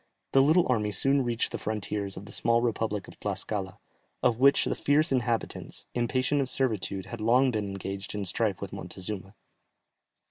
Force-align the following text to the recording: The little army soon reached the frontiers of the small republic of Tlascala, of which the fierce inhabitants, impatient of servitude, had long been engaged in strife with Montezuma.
The 0.31 0.41
little 0.41 0.65
army 0.67 0.91
soon 0.91 1.23
reached 1.23 1.51
the 1.51 1.59
frontiers 1.59 2.17
of 2.17 2.25
the 2.25 2.31
small 2.31 2.63
republic 2.63 3.07
of 3.07 3.19
Tlascala, 3.19 3.77
of 4.23 4.39
which 4.39 4.65
the 4.65 4.73
fierce 4.73 5.11
inhabitants, 5.11 5.85
impatient 5.93 6.41
of 6.41 6.49
servitude, 6.49 7.05
had 7.05 7.21
long 7.21 7.51
been 7.51 7.65
engaged 7.65 8.15
in 8.15 8.25
strife 8.25 8.63
with 8.63 8.73
Montezuma. 8.73 9.35